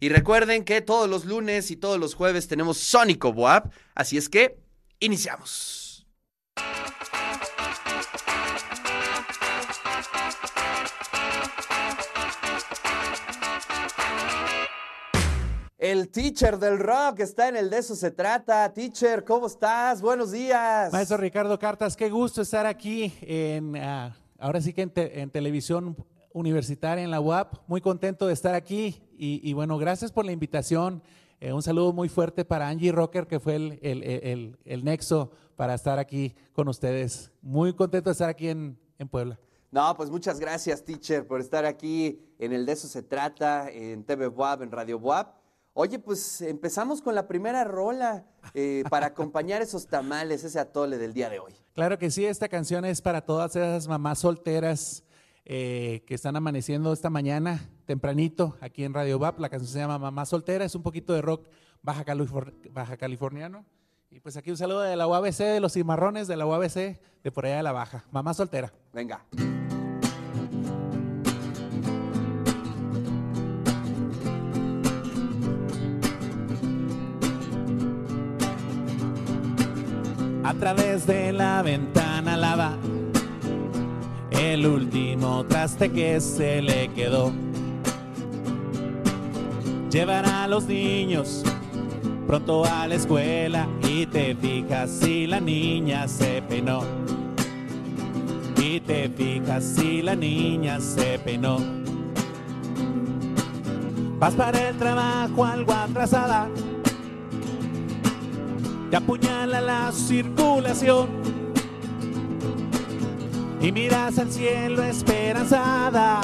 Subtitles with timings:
[0.00, 4.28] Y recuerden que todos los lunes y todos los jueves tenemos Sónico Boab, así es
[4.28, 4.58] que
[5.00, 6.06] iniciamos.
[15.78, 18.72] El teacher del rock está en el de eso se trata.
[18.72, 20.02] Teacher, ¿cómo estás?
[20.02, 20.92] Buenos días.
[20.92, 25.96] Maestro Ricardo Cartas, qué gusto estar aquí en, ah, ahora sí que en, televisión
[26.38, 27.54] universitaria en la UAP.
[27.66, 31.02] Muy contento de estar aquí y, bueno, gracias por la invitación.
[31.40, 35.74] Eh, un saludo muy fuerte para Angie Rocker, que fue el, el, el, nexo para
[35.74, 37.30] estar aquí con ustedes.
[37.42, 39.38] Muy contento de estar aquí en, en Puebla.
[39.70, 44.02] No, pues muchas gracias, teacher, por estar aquí en el de eso se trata, en
[44.04, 45.36] TV WAP, en Radio WAP.
[45.74, 51.12] Oye, pues empezamos con la primera rola eh, para acompañar esos tamales, ese atole del
[51.12, 51.54] día de hoy.
[51.74, 55.04] Claro que sí, esta canción es para todas esas mamás solteras
[55.48, 59.40] eh, que están amaneciendo esta mañana tempranito aquí en Radio VAP.
[59.40, 61.48] La canción se llama Mamá Soltera, es un poquito de rock
[61.82, 62.04] baja,
[62.70, 63.64] baja californiano.
[64.10, 67.32] Y pues aquí un saludo de la UABC, de los cimarrones de la UABC, de
[67.32, 68.04] por allá de la Baja.
[68.10, 68.72] Mamá Soltera.
[68.92, 69.24] Venga.
[80.48, 82.77] a través de la ventana lava
[84.38, 87.32] el último traste que se le quedó.
[89.90, 91.42] Llevará a los niños
[92.26, 96.82] pronto a la escuela y te fijas si la niña se peinó.
[98.62, 101.58] Y te fijas si la niña se peinó.
[104.18, 106.48] Vas para el trabajo algo atrasada
[108.90, 111.08] te apuñala la circulación
[113.60, 116.20] y miras al cielo esperanzada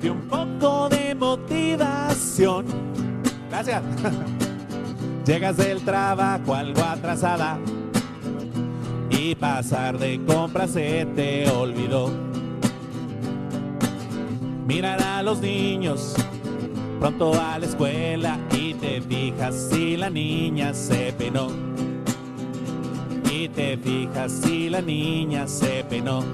[0.00, 2.66] de un poco de motivación.
[3.50, 3.82] Gracias.
[5.26, 7.58] Llegas del trabajo algo atrasada
[9.10, 12.10] y pasar de compras se te olvidó.
[14.66, 16.14] Mirar a los niños
[17.00, 21.48] pronto a la escuela y te fijas si la niña se penó.
[23.40, 26.24] Y te fijas si la niña se penó.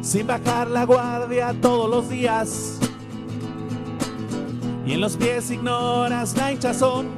[0.00, 2.78] Sin bajar la guardia todos los días.
[4.86, 7.08] Y en los pies ignoras la hinchazón.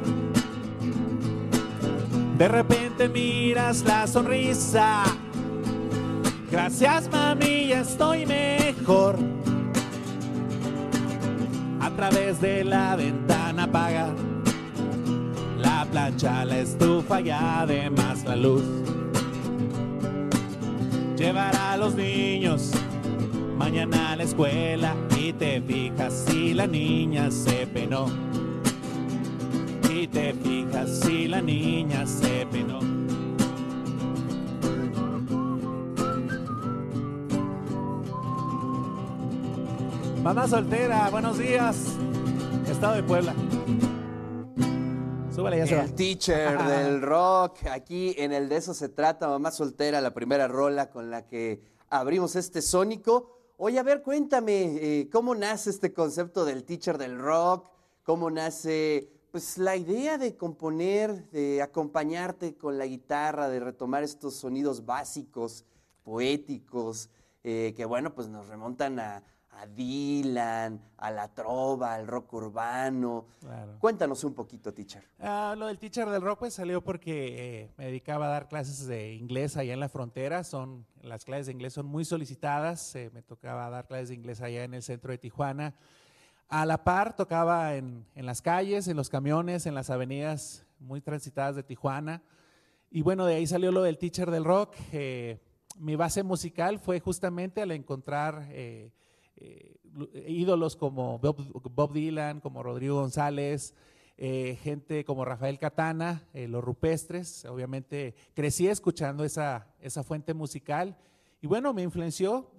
[2.38, 5.02] De repente miras la sonrisa.
[6.50, 9.18] Gracias mami, ya estoy mejor
[11.80, 14.31] a través de la ventana apaga la
[15.92, 18.62] plancha, la estufa y además la luz.
[21.16, 22.72] Llevará a los niños
[23.58, 28.06] mañana a la escuela y te fijas si la niña se penó.
[29.94, 32.80] Y te fijas si la niña se penó.
[40.24, 41.76] Mamá soltera, buenos días.
[42.66, 43.34] Estado de Puebla.
[45.34, 49.50] Súbale, ya se El teacher del rock, aquí en el de eso se trata, Mamá
[49.50, 53.30] soltera, la primera rola con la que abrimos este sónico.
[53.56, 57.70] Oye, a ver, cuéntame, eh, ¿cómo nace este concepto del teacher del rock?
[58.02, 64.34] ¿Cómo nace, pues, la idea de componer, de acompañarte con la guitarra, de retomar estos
[64.34, 65.64] sonidos básicos,
[66.02, 67.08] poéticos,
[67.42, 73.26] eh, que, bueno, pues nos remontan a, a Dylan, a la trova, al rock urbano.
[73.78, 75.04] Cuéntanos un poquito, teacher.
[75.20, 78.86] Ah, lo del teacher del rock pues salió porque eh, me dedicaba a dar clases
[78.86, 80.42] de inglés allá en la frontera.
[80.42, 82.94] Son, las clases de inglés son muy solicitadas.
[82.96, 85.74] Eh, me tocaba dar clases de inglés allá en el centro de Tijuana.
[86.48, 91.00] A la par tocaba en, en las calles, en los camiones, en las avenidas muy
[91.00, 92.22] transitadas de Tijuana.
[92.90, 94.74] Y bueno, de ahí salió lo del teacher del rock.
[94.92, 95.40] Eh,
[95.78, 98.48] mi base musical fue justamente al encontrar
[99.36, 99.76] eh,
[100.28, 103.74] ídolos como Bob, Dylan, como Rodrigo González,
[104.16, 110.96] eh, gente como Rafael Catana, eh, los rupestres, obviamente crecí escuchando esa, esa fuente musical.
[111.40, 112.52] Y bueno, me influenció,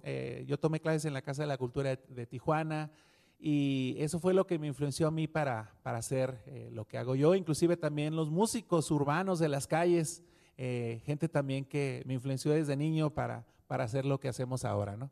[0.46, 2.90] yo tomé clases en la Casa de la Cultura de, Tijuana
[3.38, 7.14] y eso fue lo que me influenció a mí para, para hacer lo que hago
[7.14, 10.22] yo, inclusive también los músicos urbanos de las calles,
[10.58, 15.10] gente también que me influenció desde niño para, para hacer lo que hacemos ahora, ¿no?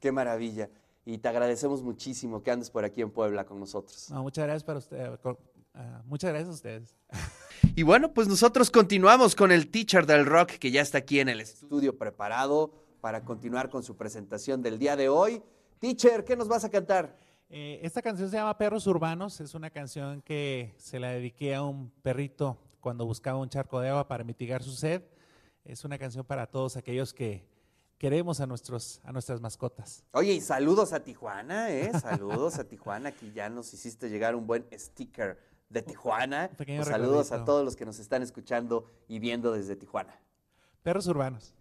[0.00, 0.70] Qué maravilla
[1.04, 4.10] y te agradecemos muchísimo que andes por aquí en Puebla con nosotros.
[4.10, 5.18] muchas gracias para usted,
[5.74, 6.96] ah, muchas gracias a ustedes.
[7.76, 11.28] Y bueno, pues nosotros continuamos con el teacher del rock que ya está aquí en
[11.28, 15.42] el estudio preparado para continuar con su presentación del día de hoy.
[15.78, 17.16] Teacher, ¿qué nos vas a cantar?
[17.48, 21.62] Eh, esta canción se llama Perros Urbanos, es una canción que se la dediqué a
[21.62, 25.02] un perrito cuando buscaba un charco de agua para mitigar su sed.
[25.64, 27.44] Es una canción para todos aquellos que
[28.00, 30.02] queremos a, nuestros, a nuestras mascotas.
[30.12, 31.92] Oye, y saludos a Tijuana, ¿eh?
[32.00, 35.38] Saludos a Tijuana, aquí ya nos hiciste llegar un buen sticker
[35.68, 36.50] de Tijuana.
[36.56, 40.18] Pues saludos a todos los que nos están escuchando y viendo desde Tijuana.
[40.82, 41.54] Perros urbanos.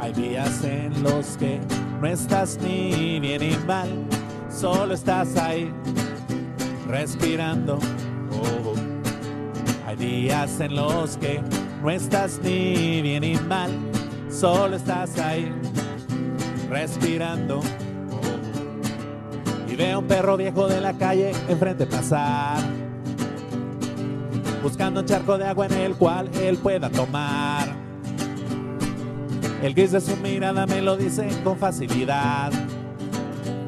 [0.00, 1.60] Hay días en los que
[2.00, 3.90] no estás ni bien ni mal,
[4.50, 5.70] solo estás ahí
[6.86, 7.78] respirando.
[9.98, 11.40] Días en los que
[11.82, 13.70] no estás ni bien ni mal,
[14.28, 15.52] solo estás ahí
[16.68, 17.60] respirando.
[19.68, 22.58] Y veo un perro viejo de la calle enfrente pasar,
[24.62, 27.68] buscando un charco de agua en el cual él pueda tomar.
[29.62, 32.52] El gris de su mirada me lo dice con facilidad.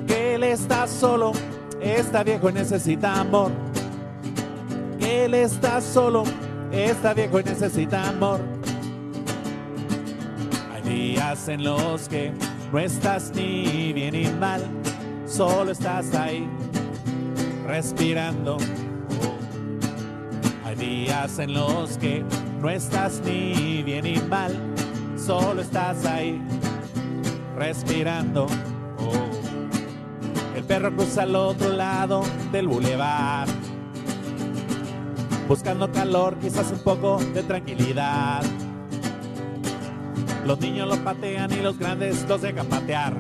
[0.07, 1.33] Que él está solo,
[1.81, 3.66] está viejo y necesita amor.
[5.07, 6.25] Él está solo,
[6.73, 8.41] está viejo y necesita amor.
[10.75, 12.33] Hay días en los que
[12.73, 14.63] no estás ni bien ni mal,
[15.27, 16.49] solo estás ahí,
[17.67, 18.57] respirando.
[20.65, 22.25] Hay días en los que
[22.61, 24.53] no estás ni bien ni mal
[25.27, 26.41] solo estás ahí,
[27.57, 28.47] respirando.
[30.55, 32.23] El perro cruza al otro lado
[32.53, 33.49] del bulevar,
[35.49, 38.43] buscando calor, quizás un poco de tranquilidad.
[40.45, 43.15] Los niños lo patean y los grandes los dejan patear.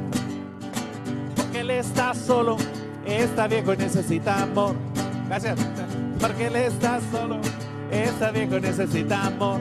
[1.34, 2.56] Porque él está solo,
[3.04, 4.74] está viejo y necesita amor.
[5.28, 5.58] Gracias.
[6.20, 7.38] Porque él está solo,
[7.90, 9.60] está viejo y necesita amor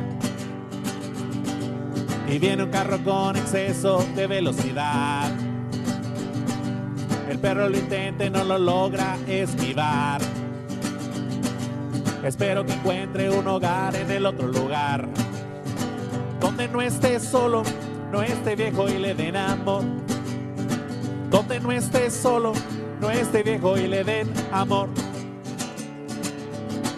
[2.27, 5.29] y viene un carro con exceso de velocidad.
[7.29, 10.21] El perro lo intenta y no lo logra esquivar.
[12.25, 15.07] Espero que encuentre un hogar en el otro lugar.
[16.39, 17.63] Donde no esté solo,
[18.11, 19.83] no esté viejo y le den amor.
[21.29, 22.53] Donde no esté solo,
[22.99, 24.89] no esté viejo y le den amor.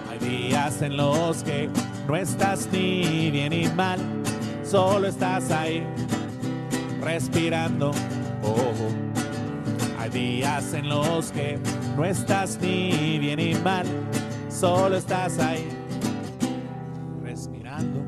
[0.09, 1.69] Hay días en los que
[2.07, 4.00] no estás ni bien ni mal
[4.69, 5.83] solo estás ahí,
[7.01, 7.91] respirando.
[8.44, 11.57] Oh, hay días en los que
[11.95, 13.85] no estás ni bien ni mal,
[14.59, 15.69] solo estás ahí,
[17.21, 18.01] respirando.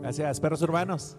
[0.00, 1.16] Gracias, perros urbanos.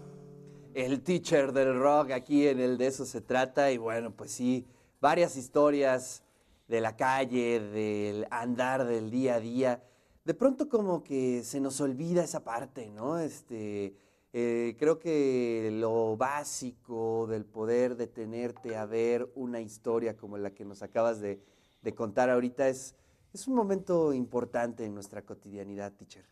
[0.73, 4.65] El teacher del rock aquí en el de eso se trata y bueno, pues sí,
[5.01, 6.23] varias historias
[6.69, 9.83] de la calle, del andar del día a día
[10.27, 13.17] de pronto como que se nos olvida esa parte, ¿no?
[13.17, 13.95] Este,
[14.33, 20.65] eh, creo que lo básico del poder detenerte a ver una historia como la que
[20.65, 21.39] nos acabas de,
[21.95, 22.95] contar ahorita es,
[23.33, 26.25] es un momento importante en nuestra cotidianidad, teacher.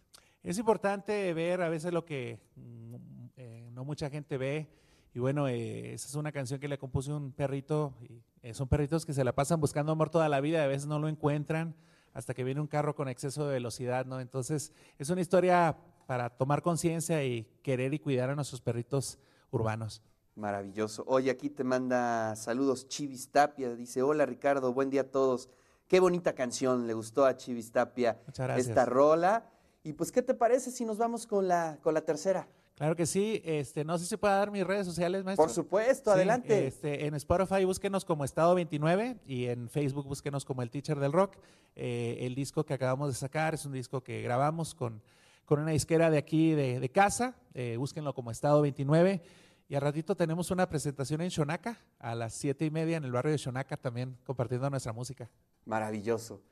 [0.43, 2.95] Es importante ver a veces lo que mm,
[3.37, 4.69] eh, no mucha gente ve.
[5.13, 7.93] Y bueno, eh, esa es una canción que le compuse un perrito.
[8.01, 8.21] Y,
[8.53, 11.07] son perritos que se la pasan buscando amor toda la vida, a veces no lo
[11.07, 11.75] encuentran
[12.13, 14.19] hasta que viene un carro con exceso de velocidad, ¿no?
[14.19, 15.75] Entonces, es una historia
[16.05, 19.17] para tomar conciencia y querer y cuidar a nuestros perritos
[19.49, 20.03] urbanos.
[20.35, 21.03] Maravilloso.
[21.07, 23.73] Oye, aquí te manda saludos Chivis Tapia.
[23.73, 25.49] Dice, hola Ricardo, buen día a todos.
[25.87, 28.19] Qué bonita canción, le gustó a Chivis Tapia
[28.57, 29.49] esta rola.
[29.83, 32.47] Y pues, ¿qué te parece si nos vamos con la, con la tercera?
[32.75, 33.41] Claro que sí.
[33.45, 35.45] Este, no sé si pueda dar mis redes sociales, maestro.
[35.45, 36.67] Por supuesto, adelante.
[36.67, 41.13] Este, en Spotify búsquenos como Estado 29 y en Facebook búsquenos como El Teacher del
[41.13, 41.37] Rock.
[41.75, 45.01] Eh, el disco que acabamos de sacar es un disco que grabamos con,
[45.45, 47.35] con una disquera de aquí de, casa.
[47.53, 49.21] Eh, búsquenlo como Estado 29.
[49.67, 53.11] Y a ratito tenemos una presentación en Shonaka a las siete y media en el
[53.11, 55.29] barrio de Shonaka también compartiendo nuestra música.
[55.65, 56.43] Maravilloso.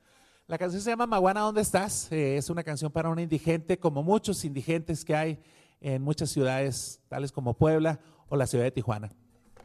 [0.48, 2.10] La canción se llama Maguana, ¿dónde estás?
[2.10, 5.38] Eh, es una canción para un indigente, como muchos indigentes que hay
[5.80, 9.12] en muchas ciudades, tales como Puebla o la ciudad de Tijuana.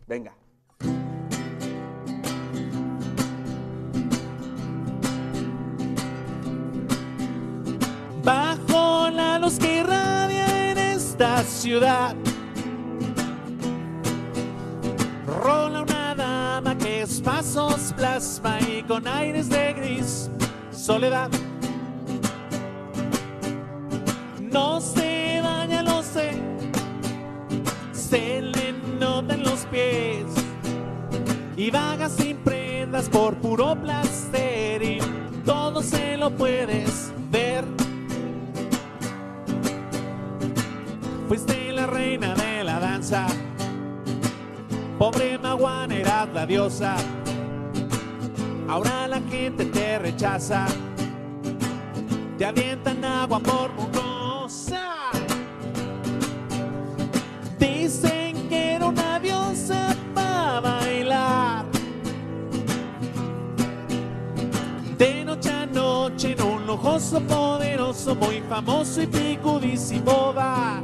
[0.07, 0.35] Venga.
[8.23, 12.15] Bajo la luz que irradia en esta ciudad,
[15.39, 20.29] rola una dama que es pasos plasma y con aires de gris.
[20.71, 21.29] Soledad.
[24.39, 25.09] No sé.
[27.91, 30.25] Se le notan los pies.
[31.55, 34.99] Y vaga sin prendas por puro placer y
[35.45, 36.88] todo se lo puedes
[44.99, 46.97] Pobre Maguana eras la diosa.
[48.67, 50.65] Ahora la gente te rechaza.
[52.37, 53.69] Te avientan agua por.
[57.57, 61.65] Dicen que era una diosa para bailar.
[64.97, 70.83] De noche a noche en un lujoso, poderoso, muy famoso y picudísimo bar.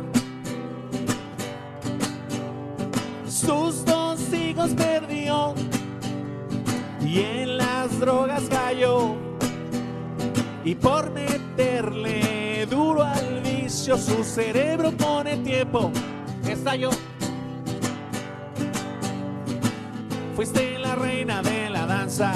[3.28, 4.05] Sus dos
[4.56, 5.54] hijos perdió
[7.02, 9.16] y en las drogas cayó.
[10.64, 15.92] Y por meterle duro al vicio, su cerebro pone tiempo.
[16.48, 16.90] Estalló.
[20.36, 22.34] Fuiste la reina de la danza.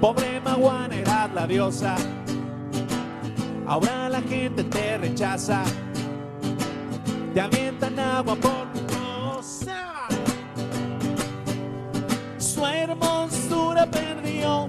[0.00, 1.96] Pobre Maguana eras la diosa.
[3.66, 5.62] Ahora la gente te rechaza.
[7.32, 8.55] Te avientan agua por
[12.76, 14.68] Su hermosura perdió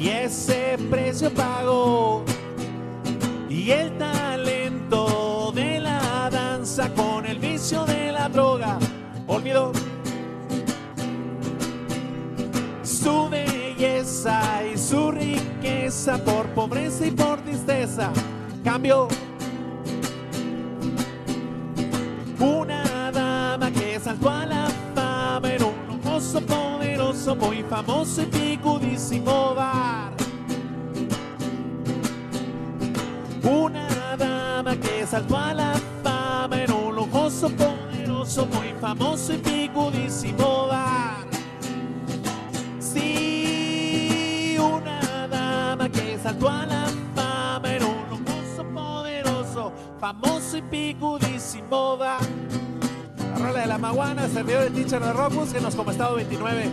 [0.00, 2.24] y ese precio pagó.
[3.48, 8.78] Y el talento de la danza con el vicio de la droga
[9.26, 9.72] olvidó.
[12.84, 18.12] Su belleza y su riqueza por pobreza y por tristeza
[18.62, 19.08] cambió.
[22.38, 24.53] Una dama que saltó a la
[26.34, 30.12] lujoso, poderoso, muy famoso y picudísimo bar.
[33.42, 40.66] Una dama que saltó a la fama en un lujoso, poderoso, muy famoso y picudísimo
[40.68, 41.26] bar.
[42.80, 51.96] Sí, una dama que saltó a la fama en un lujoso, poderoso, famoso y picudísimo
[51.96, 52.20] bar.
[53.44, 56.64] La rola de la maguana, servidor del teacher de rock, búsquenos como estado 29.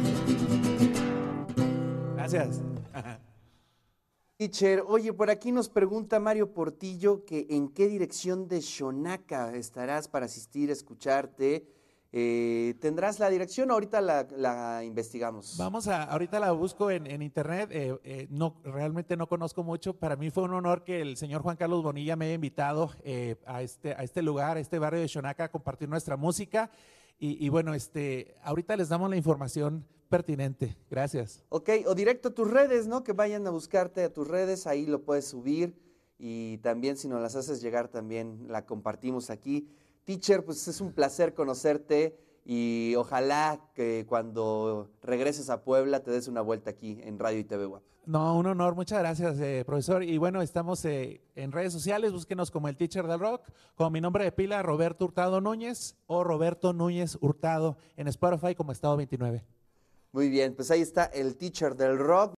[2.15, 2.61] Gracias.
[4.37, 10.07] Teacher, oye, por aquí nos pregunta Mario Portillo que en qué dirección de Shonaka estarás
[10.07, 11.67] para asistir escucharte.
[12.13, 13.71] Eh, ¿Tendrás la dirección?
[13.71, 15.55] Ahorita la, la investigamos.
[15.57, 17.69] Vamos a, ahorita la busco en, en internet.
[17.71, 19.93] eh, eh, no, realmente no conozco mucho.
[19.97, 23.37] Para mí fue un honor que el señor Juan Carlos Bonilla me haya invitado eh,
[23.45, 26.69] a, este, a este lugar, a este barrio de Xonaca, a compartir nuestra música.
[27.17, 30.75] Y, y bueno, este, ahorita les damos la información pertinente.
[30.89, 31.45] Gracias.
[31.47, 33.03] Ok, o directo a tus redes, ¿no?
[33.03, 35.79] Que vayan a buscarte a tus redes, ahí lo puedes subir
[36.19, 39.69] y también si nos las haces llegar también la compartimos aquí.
[40.03, 46.27] Teacher, pues es un placer conocerte y ojalá que cuando regreses a Puebla te des
[46.27, 47.83] una vuelta aquí en Radio y TV WAP.
[48.05, 50.03] No, un honor, muchas gracias, eh, profesor.
[50.03, 53.43] Y bueno, estamos eh, en redes sociales, búsquenos como el Teacher del Rock,
[53.75, 58.71] con mi nombre de pila, Roberto Hurtado Núñez, o Roberto Núñez Hurtado en Spotify como
[58.71, 59.45] Estado 29.
[60.13, 62.29] Muy bien, pues ahí está el Teacher del Rock.